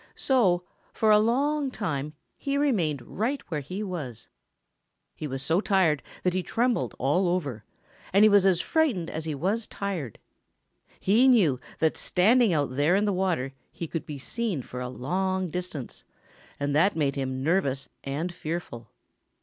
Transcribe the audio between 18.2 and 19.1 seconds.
fearful.